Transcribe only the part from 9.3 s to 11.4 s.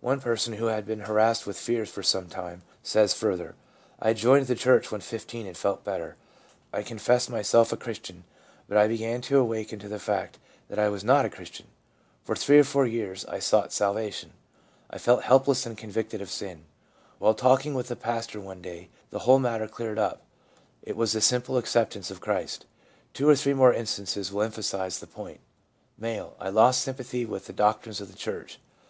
awaken to the fact that I was not a